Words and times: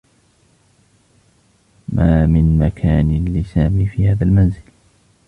ما 1.89 2.25
من 2.25 2.59
مكان 2.59 3.25
لسامي 3.33 3.85
في 3.85 4.09
هذا 4.09 4.23
المنزل. 4.23 4.61